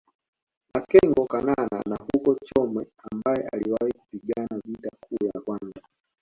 Makengo 0.73 1.25
Kanana 1.25 1.81
wa 1.91 2.05
huko 2.13 2.35
Chome 2.45 2.87
ambaye 3.11 3.47
aliwahi 3.53 3.93
kupigana 3.93 4.59
vita 4.65 4.89
kuu 5.05 5.25
ya 5.25 5.41
kwanza 5.41 5.81